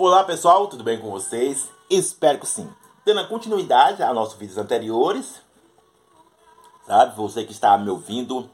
[0.00, 1.68] Olá pessoal, tudo bem com vocês?
[1.90, 2.72] Espero que sim.
[3.04, 5.42] Dando continuidade a nossos vídeos anteriores,
[6.86, 7.16] sabe?
[7.16, 8.48] Você que está me ouvindo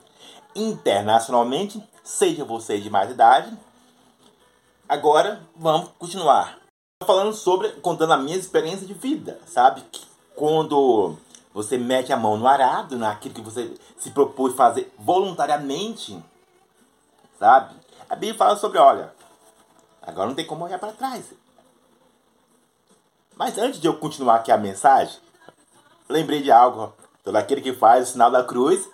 [0.56, 3.54] internacionalmente, seja você de mais idade.
[4.88, 6.60] Agora vamos continuar.
[7.04, 9.84] Falando sobre, contando a minha experiência de vida, sabe?
[10.34, 11.14] Quando
[11.52, 16.18] você mete a mão no arado, naquilo que você se propôs fazer voluntariamente,
[17.38, 17.74] sabe?
[18.08, 19.12] A Bíblia fala sobre, olha,
[20.06, 21.32] Agora não tem como olhar para trás.
[23.36, 25.18] Mas antes de eu continuar aqui a mensagem,
[26.08, 26.92] lembrei de algo.
[27.22, 28.88] Todo aquele que faz o sinal da cruz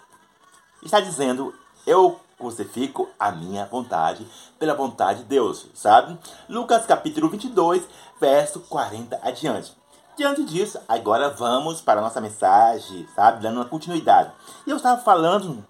[0.83, 1.55] está dizendo:
[1.87, 4.27] Eu crucifico a minha vontade
[4.59, 6.19] pela vontade de Deus, sabe?
[6.49, 7.87] Lucas capítulo 22,
[8.19, 9.77] verso 40 adiante.
[10.17, 13.43] Diante disso, agora vamos para a nossa mensagem, sabe?
[13.43, 14.33] Dando uma continuidade.
[14.67, 15.67] E eu estava falando,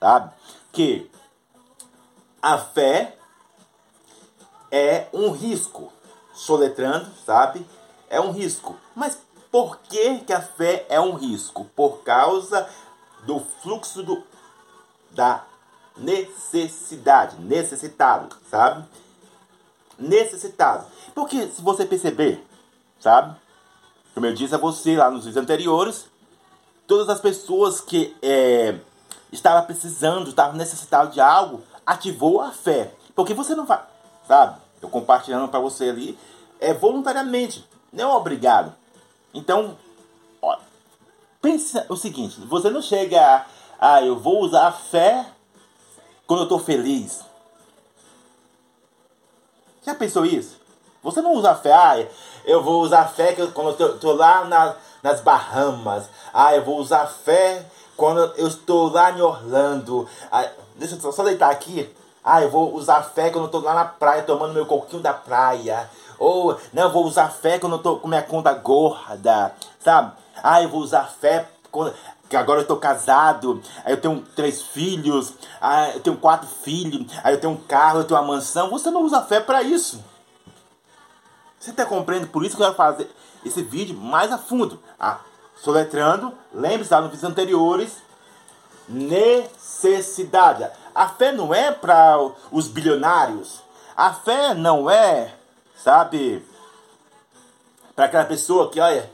[0.00, 0.32] sabe?
[0.72, 1.10] Que
[2.40, 3.16] a fé
[4.70, 5.92] é um risco.
[6.34, 7.66] Soletrando, sabe?
[8.10, 8.76] É um risco.
[8.94, 9.18] Mas
[9.50, 11.64] por que, que a fé é um risco?
[11.74, 12.68] Por causa
[13.24, 14.22] do fluxo do,
[15.10, 15.44] da
[15.96, 17.40] necessidade.
[17.40, 18.84] Necessitado, sabe?
[19.98, 20.86] Necessitado.
[21.14, 22.46] Porque se você perceber,
[23.00, 23.34] sabe?
[24.14, 26.06] Como eu disse a você lá nos vídeos anteriores,
[26.86, 28.78] todas as pessoas que é,
[29.32, 32.92] estavam precisando, estavam necessitadas de algo, ativou a fé.
[33.14, 33.82] Porque você não vai,
[34.26, 34.60] sabe?
[34.80, 36.18] Eu compartilhando para você ali
[36.60, 38.74] é voluntariamente, não é obrigado.
[39.32, 39.76] Então,
[40.40, 40.56] ó,
[41.40, 43.46] pense o seguinte: você não chega a,
[43.78, 45.26] ah, eu vou usar a fé
[46.26, 47.24] quando eu estou feliz.
[49.84, 50.56] Já pensou isso?
[51.02, 52.04] Você não usa a fé, ah,
[52.44, 56.08] eu vou usar a fé quando eu estou lá na, nas Bahamas.
[56.32, 57.64] Ah, eu vou usar a fé
[57.96, 60.08] quando eu estou lá em Orlando.
[60.32, 61.94] Ah, deixa eu só deitar aqui.
[62.28, 65.14] Ah, eu vou usar fé quando eu tô lá na praia tomando meu coquinho da
[65.14, 65.88] praia.
[66.18, 70.12] Ou, não, eu vou usar fé quando eu tô com minha conta gorda, sabe?
[70.42, 71.94] Ah, eu vou usar fé quando,
[72.28, 77.06] que agora eu tô casado, aí eu tenho três filhos, aí eu tenho quatro filhos,
[77.22, 78.70] aí eu tenho um carro, eu tenho uma mansão.
[78.70, 80.02] Você não usa fé para isso.
[81.60, 82.32] Você tá compreendendo?
[82.32, 83.08] Por isso que eu quero fazer
[83.44, 84.82] esse vídeo mais a fundo.
[84.98, 85.20] Ah,
[85.62, 87.98] soletrando, lembre-se lá nos vídeos anteriores,
[88.88, 90.68] necessidade.
[90.96, 92.16] A fé não é para
[92.50, 93.60] os bilionários.
[93.94, 95.34] A fé não é,
[95.76, 96.42] sabe,
[97.94, 99.10] para aquela pessoa que, olha,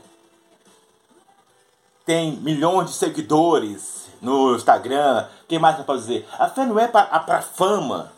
[2.05, 5.27] tem milhões de seguidores no Instagram.
[5.45, 6.25] Quem mais pode dizer?
[6.39, 8.13] A fé não é para fama.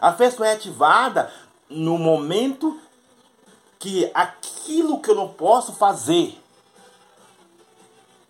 [0.00, 1.32] A fé só é ativada
[1.70, 2.80] no momento
[3.78, 6.36] que aquilo que eu não posso fazer.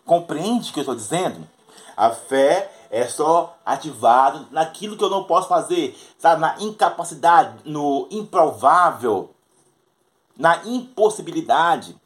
[0.05, 1.49] Compreende o que eu estou dizendo?
[1.97, 6.41] A fé é só ativado naquilo que eu não posso fazer, sabe?
[6.41, 9.35] Na incapacidade, no improvável,
[10.37, 11.97] na impossibilidade.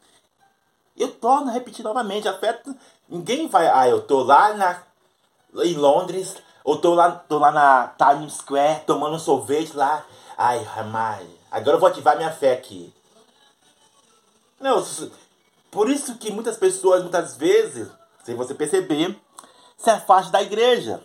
[0.97, 2.75] Eu torno a repetir novamente, afeta.
[3.07, 3.67] Ninguém vai.
[3.67, 4.83] Ah, eu tô lá na,
[5.63, 10.05] em Londres, ou tô lá, tô lá na Times Square tomando um sorvete lá.
[10.37, 12.93] Ai, Ramai, agora eu vou ativar minha fé aqui.
[14.59, 14.83] Não,
[15.71, 17.87] por isso que muitas pessoas, muitas vezes,
[18.23, 19.17] se você perceber,
[19.79, 21.01] se afaste da igreja.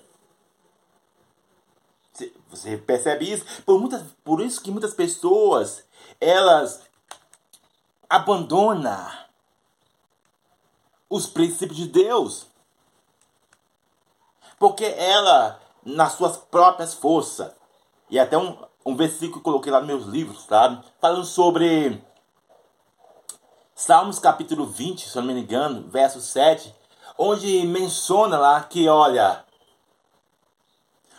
[2.50, 3.44] Você percebe isso?
[3.64, 5.84] Por, muitas, por isso que muitas pessoas,
[6.20, 6.82] elas
[8.10, 9.10] abandonam
[11.08, 12.46] os princípios de Deus.
[14.58, 17.52] Porque ela, nas suas próprias forças,
[18.10, 20.84] e até um, um versículo que eu coloquei lá nos meus livros, sabe?
[21.00, 22.02] Falando sobre
[23.74, 26.74] Salmos capítulo 20, se eu não me engano, verso 7,
[27.19, 29.44] onde menciona lá que, olha,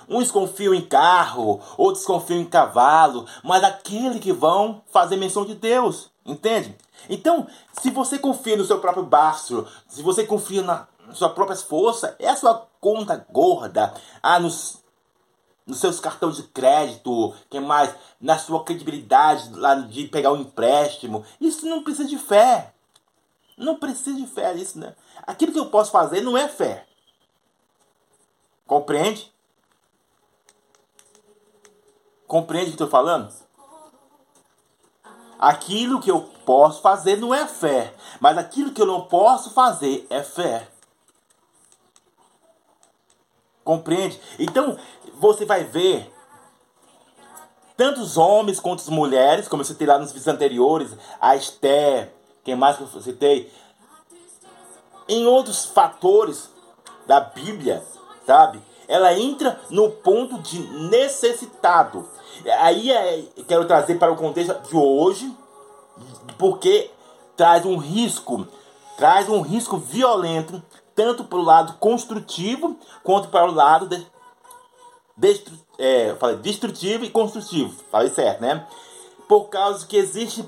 [0.07, 5.55] uns confiam em carro, outros confiam em cavalo, mas aquele que vão fazer menção de
[5.55, 6.75] Deus, entende?
[7.09, 7.47] Então,
[7.81, 12.29] se você confia no seu próprio braço, se você confia na sua própria força, é
[12.29, 14.83] a sua conta gorda, ah, nos,
[15.65, 17.93] nos seus cartões de crédito, que mais?
[18.19, 21.23] Na sua credibilidade lá de pegar um empréstimo.
[21.39, 22.74] Isso não precisa de fé.
[23.57, 24.95] Não precisa de fé isso, né?
[25.25, 26.85] Aquilo que eu posso fazer não é fé.
[28.67, 29.33] Compreende?
[32.27, 33.31] Compreende o que estou falando?
[35.39, 40.07] Aquilo que eu posso fazer não é fé, mas aquilo que eu não posso fazer
[40.09, 40.67] é fé.
[43.63, 44.19] Compreende?
[44.39, 44.77] Então,
[45.15, 46.11] você vai ver
[47.75, 52.14] tantos homens quanto as mulheres, como eu citei lá nos vídeos anteriores, a Esther,
[52.45, 53.51] quem mais que eu citei?
[55.09, 56.49] Em outros fatores
[57.07, 57.83] da Bíblia,
[58.25, 58.61] sabe?
[58.87, 62.07] Ela entra no ponto de necessitado.
[62.59, 65.35] Aí é, quero trazer para o contexto de hoje,
[66.37, 66.91] porque
[67.35, 68.47] traz um risco,
[68.95, 70.61] traz um risco violento,
[70.93, 74.05] tanto para o lado construtivo quanto para o lado de,
[75.17, 77.73] destru, é, falei, destrutivo e construtivo.
[77.91, 78.67] Falei certo, né?
[79.27, 80.47] Por causa que existe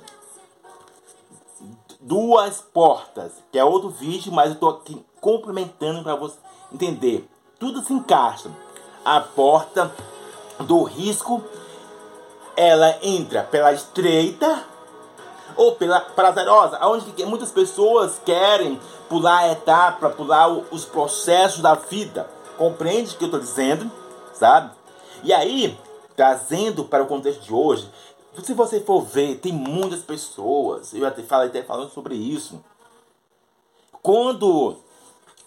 [2.07, 6.37] duas portas, que é outro vídeo, mas eu estou aqui complementando para você
[6.73, 7.29] entender.
[7.59, 8.49] Tudo se encaixa.
[9.03, 9.91] A porta
[10.61, 11.43] do risco,
[12.55, 14.63] ela entra pela estreita
[15.57, 18.79] ou pela prazerosa, onde muitas pessoas querem
[19.09, 22.29] pular a etapa, pular os processos da vida.
[22.57, 23.91] Compreende o que eu estou dizendo?
[24.33, 24.71] Sabe?
[25.23, 25.77] E aí,
[26.15, 27.89] trazendo para o contexto de hoje,
[28.43, 32.63] se você for ver, tem muitas pessoas, eu até falei até falando sobre isso.
[34.01, 34.77] Quando,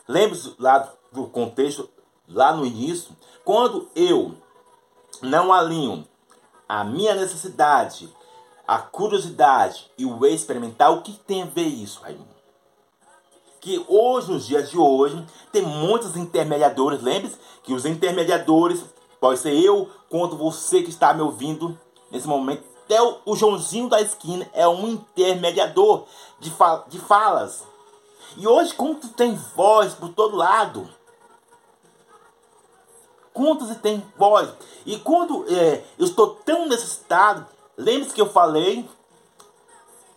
[0.08, 1.88] lembre-se lá do contexto,
[2.28, 4.34] lá no início, quando eu
[5.22, 6.06] não alinho
[6.68, 8.08] a minha necessidade,
[8.66, 12.28] a curiosidade e o experimentar, o que tem a ver isso, Raimundo?
[13.60, 17.02] Que hoje, nos dias de hoje, tem muitos intermediadores.
[17.02, 18.84] Lembre-se que os intermediadores,
[19.18, 21.78] pode ser eu, quanto você que está me ouvindo
[22.10, 26.06] nesse momento, até o, Joãozinho da esquina é um intermediador
[26.40, 26.52] de,
[26.88, 27.62] de falas.
[28.36, 30.90] E hoje, como tu tem voz por todo lado,
[33.32, 34.50] quantos tem voz?
[34.84, 37.46] E quando é, eu estou tão necessitado,
[37.78, 38.88] lembre-se que eu falei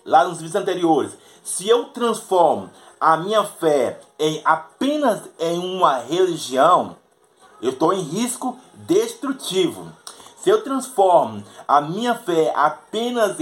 [0.04, 6.96] lá nos vídeos anteriores, se eu transformo a minha fé em apenas em uma religião,
[7.62, 9.92] eu estou em risco destrutivo.
[10.44, 13.38] Se eu transformo a minha fé apenas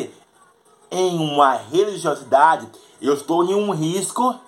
[0.91, 2.69] em uma religiosidade,
[3.01, 4.39] eu estou em um risco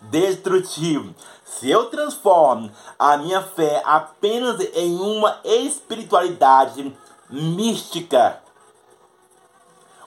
[0.00, 1.14] destrutivo.
[1.44, 6.96] Se eu transformo a minha fé apenas em uma espiritualidade
[7.28, 8.40] mística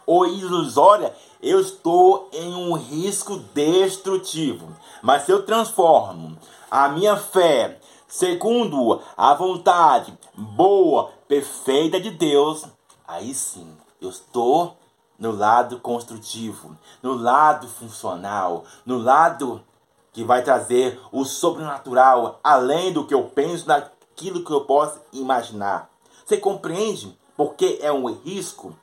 [0.04, 4.75] ou ilusória, eu estou em um risco destrutivo.
[5.04, 6.36] Mas se eu transformo
[6.71, 7.80] a minha fé
[8.12, 12.66] segundo a vontade boa, perfeita de Deus,
[13.08, 14.75] aí sim eu estou
[15.18, 19.63] no lado construtivo, no lado funcional, no lado
[20.12, 25.90] que vai trazer o sobrenatural além do que eu penso, naquilo que eu posso imaginar.
[26.25, 28.75] Você compreende porque é um risco,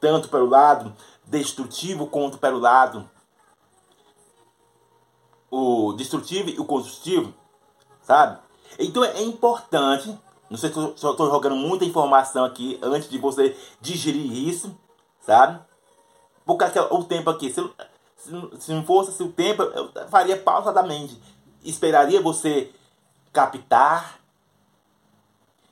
[0.00, 0.94] tanto pelo lado
[1.24, 3.10] destrutivo quanto pelo lado
[5.50, 7.34] o destrutivo e o construtivo,
[8.02, 8.45] sabe?
[8.78, 10.16] Então é importante,
[10.50, 14.76] não sei se eu estou jogando muita informação aqui antes de você digerir isso,
[15.20, 15.58] sabe?
[16.44, 17.60] Porque o tempo aqui, se,
[18.60, 21.20] se não fosse o tempo, eu faria pausadamente.
[21.64, 22.72] Esperaria você
[23.32, 24.20] captar,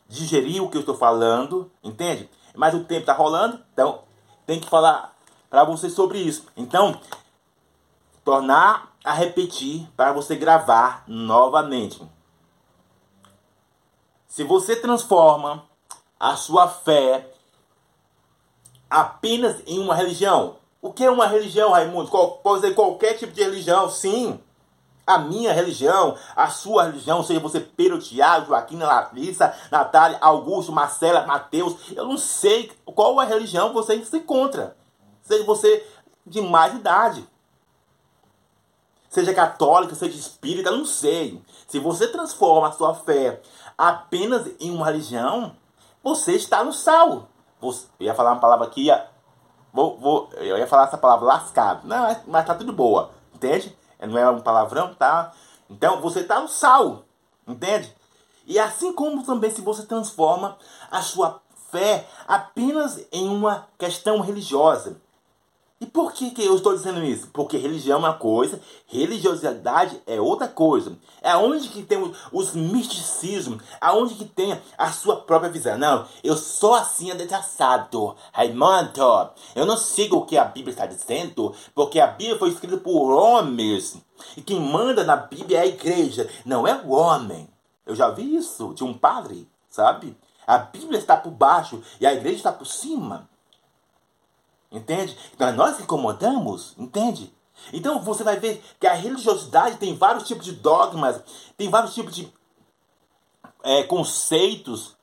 [0.09, 2.29] digerir o que eu estou falando, entende?
[2.55, 4.03] Mas o tempo está rolando, então
[4.47, 5.15] tem que falar
[5.49, 6.47] para você sobre isso.
[6.57, 7.01] Então,
[8.25, 12.03] tornar a repetir para você gravar novamente.
[14.35, 15.65] Se você transforma
[16.19, 17.31] a sua fé
[18.91, 22.11] apenas em uma religião, o que é uma religião, Raimundo?
[22.43, 24.41] pode ser qualquer tipo de religião, sim.
[25.07, 31.25] A minha religião, a sua religião, seja você Pedro, Tiago, Joaquim, Larissa, Natália, Augusto, Marcela,
[31.25, 34.77] Mateus, eu não sei qual a religião você se encontra.
[35.23, 35.87] Seja você
[36.27, 37.25] de mais idade.
[39.15, 41.41] Seja católica, seja espírita, não sei.
[41.69, 43.41] Se você transforma a sua fé
[43.79, 45.55] apenas em uma religião,
[46.03, 47.29] você está no sal.
[47.61, 49.09] Você, eu ia falar uma palavra aqui, ia,
[49.73, 51.87] vou, vou, eu ia falar essa palavra lascado.
[51.87, 53.79] Não, mas tá tudo boa, entende?
[54.01, 55.33] Não é um palavrão, tá?
[55.71, 57.05] Então você está no sal,
[57.47, 57.95] entende?
[58.45, 60.59] E assim como também se você transforma
[60.91, 61.41] a sua
[61.71, 65.01] fé apenas em uma questão religiosa,
[65.85, 67.29] e por que, que eu estou dizendo isso?
[67.31, 70.97] Porque religião é uma coisa, religiosidade é outra coisa.
[71.21, 75.77] É onde que tem os misticismos, aonde que tem a sua própria visão.
[75.77, 79.31] Não, eu sou assim adetraçado, Raimundo.
[79.55, 83.13] Eu não sigo o que a Bíblia está dizendo, porque a Bíblia foi escrita por
[83.13, 83.99] homens.
[84.39, 87.47] E quem manda na Bíblia é a igreja, não é o homem.
[87.85, 90.17] Eu já vi isso de um padre, sabe?
[90.47, 93.29] A Bíblia está por baixo e a igreja está por cima.
[94.75, 95.17] Entende?
[95.33, 97.33] Então nós incomodamos, entende?
[97.73, 101.23] Então você vai ver que a religiosidade tem vários tipos de dogmas,
[101.57, 102.33] tem vários tipos de
[103.63, 104.97] é, conceitos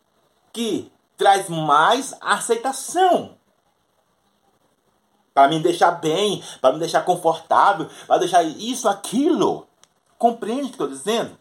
[0.52, 3.38] que traz mais aceitação.
[5.34, 9.66] Para me deixar bem, para me deixar confortável, para deixar isso, aquilo.
[10.18, 11.40] Compreende o que estou dizendo?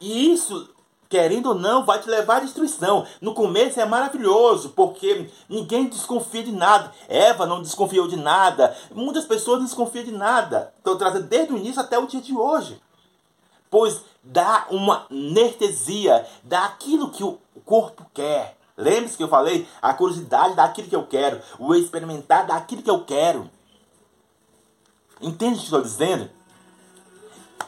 [0.00, 0.72] E isso
[1.08, 3.06] querendo ou não, vai te levar à destruição.
[3.20, 6.92] No começo é maravilhoso, porque ninguém desconfia de nada.
[7.08, 8.76] Eva não desconfiou de nada.
[8.94, 10.72] Muitas pessoas não desconfiam de nada.
[10.78, 12.80] Estou trazendo desde o início até o dia de hoje.
[13.70, 18.56] Pois dá uma anestesia daquilo que o corpo quer.
[18.76, 19.66] Lembre-se que eu falei?
[19.80, 21.40] A curiosidade daquilo que eu quero.
[21.58, 23.50] O experimentar daquilo que eu quero.
[25.20, 26.28] Entende o que estou dizendo?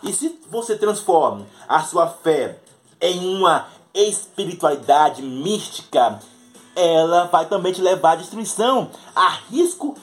[0.02, 2.61] E se você transforma a sua fé
[3.00, 6.21] em uma espiritualidade mística,
[6.75, 9.97] ela vai também te levar à destruição, a risco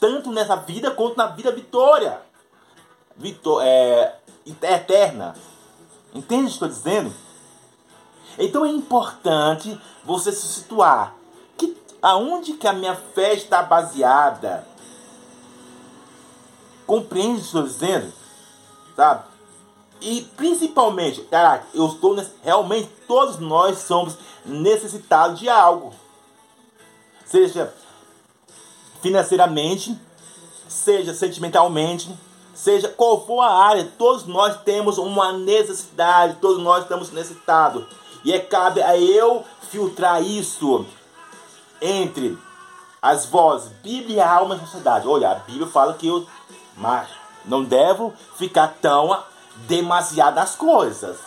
[0.00, 2.20] tanto nessa vida quanto na vida vitória,
[3.16, 4.16] Vitó é,
[4.46, 5.34] eterna.
[6.14, 7.14] Entende o que estou dizendo?
[8.38, 11.14] Então é importante você se situar.
[11.58, 14.66] Que, aonde que a minha fé está baseada?
[16.86, 18.10] Compreende o que estou dizendo?
[18.96, 19.29] Sabe?
[20.00, 25.92] E principalmente, cara, eu estou nesse, realmente todos nós somos necessitados de algo.
[27.24, 27.72] Seja
[29.02, 29.98] financeiramente,
[30.68, 32.10] seja sentimentalmente,
[32.54, 37.84] seja qual for a área, todos nós temos uma necessidade, todos nós estamos necessitados.
[38.24, 40.84] E é cabe a eu filtrar isso
[41.80, 42.38] entre
[43.00, 45.08] as vozes, Bíblia alma e sociedade.
[45.08, 46.26] Olha, a Bíblia fala que eu
[46.76, 47.08] mas
[47.44, 49.16] não devo ficar tão
[49.66, 51.18] demasiadas coisas.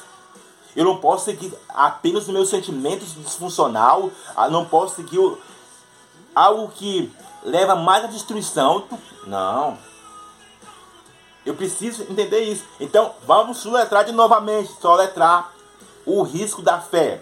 [0.75, 5.19] Eu não posso seguir apenas os meus sentimentos disfuncional, ah, não posso seguir
[6.33, 7.11] algo que
[7.43, 8.85] leva mais à destruição.
[9.27, 9.77] Não.
[11.45, 12.63] Eu preciso entender isso.
[12.79, 14.71] Então, vamos soletrar de novamente.
[14.79, 15.51] Soletrar
[16.05, 17.21] o risco da fé.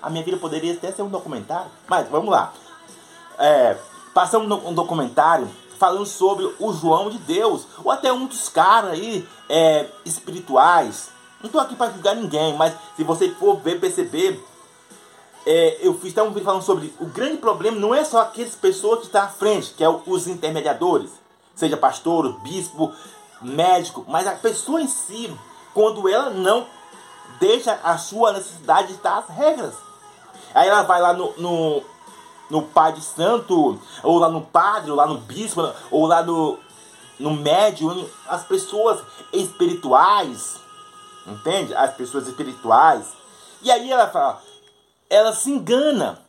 [0.02, 2.54] A minha vida poderia até ser um documentário, mas vamos lá.
[3.38, 3.78] É,
[4.14, 8.92] passou um, um documentário falando sobre o João de Deus, ou até um dos caras
[8.92, 11.10] aí é, espirituais,
[11.44, 14.42] não estou aqui para julgar ninguém, mas se você for ver, perceber,
[15.46, 18.56] é, eu fiz até um vídeo falando sobre o grande problema não é só aquelas
[18.56, 21.12] pessoas que estão à frente, que é os intermediadores,
[21.54, 22.94] seja pastor, bispo,
[23.42, 25.36] médico, mas a pessoa em si,
[25.74, 26.66] quando ela não
[27.42, 29.74] deixa a sua necessidade de estar as regras.
[30.56, 31.84] Aí ela vai lá no, no,
[32.50, 36.58] no pai de santo, ou lá no padre, ou lá no bispo, ou lá no,
[37.20, 39.02] no médium, as pessoas
[39.34, 40.63] espirituais
[41.28, 41.74] Entende?
[41.76, 43.06] As pessoas espirituais.
[43.62, 44.42] E aí ela fala,
[45.10, 46.20] ela se engana.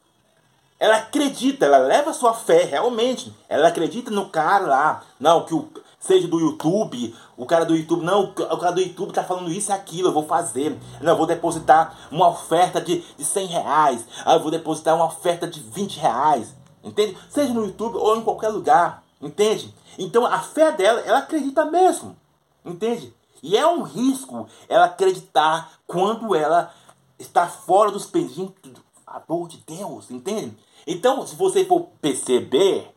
[0.79, 3.35] Ela acredita, ela leva sua fé realmente.
[3.49, 5.03] Ela acredita no cara lá.
[5.19, 5.69] Não, que o
[6.05, 9.71] seja do YouTube, o cara do YouTube, não, o cara do YouTube tá falando isso
[9.71, 10.79] e aquilo, eu vou fazer.
[11.01, 14.07] Não, eu vou depositar uma oferta de, de 100 reais.
[14.25, 16.55] Ah, eu vou depositar uma oferta de 20 reais.
[16.83, 17.17] Entende?
[17.31, 19.03] Seja no YouTube ou em qualquer lugar.
[19.21, 19.75] Entende?
[19.99, 22.15] Então a fé dela, ela acredita mesmo.
[22.63, 23.15] Entende?
[23.45, 26.73] E é um risco ela acreditar quando ela
[27.19, 30.57] está fora dos pendinhos do favor de Deus, entende?
[30.87, 32.91] Então, se você for perceber,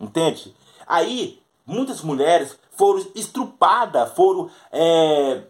[0.00, 0.56] entende?
[0.86, 4.48] Aí, muitas mulheres foram estrupadas, foram.
[4.72, 5.42] É,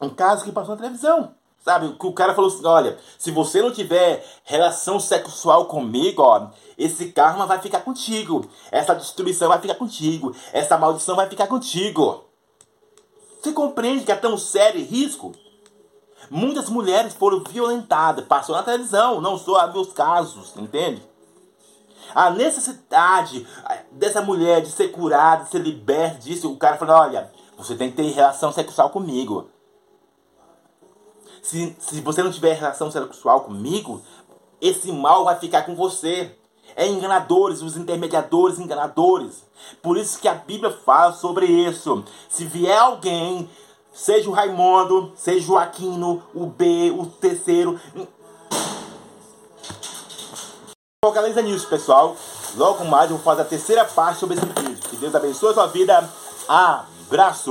[0.00, 1.32] um caso que passou na televisão.
[1.60, 6.48] Sabe, que o cara falou assim, olha, se você não tiver relação sexual comigo, ó,
[6.76, 8.50] esse karma vai ficar contigo.
[8.72, 10.34] Essa destruição vai ficar contigo.
[10.52, 12.33] Essa maldição vai ficar contigo.
[13.44, 15.32] Você compreende que é tão sério risco?
[16.30, 21.02] Muitas mulheres foram violentadas, passou na televisão, não só meus casos, entende?
[22.14, 23.46] A necessidade
[23.92, 27.90] dessa mulher de ser curada, de ser liberta disso, o cara falou, olha, você tem
[27.90, 29.50] que ter relação sexual comigo.
[31.42, 34.00] Se, se você não tiver relação sexual comigo,
[34.58, 36.34] esse mal vai ficar com você
[36.76, 39.44] é enganadores, os intermediadores enganadores.
[39.82, 42.04] Por isso que a Bíblia fala sobre isso.
[42.28, 43.48] Se vier alguém,
[43.92, 47.78] seja o Raimundo, seja o Aquino, o B, o terceiro.
[51.04, 52.16] Focaliza nisso, pessoal.
[52.56, 54.88] Logo mais eu vou fazer a terceira parte sobre esse vídeo.
[54.88, 56.08] Que Deus abençoe a sua vida.
[56.48, 57.42] Abraço!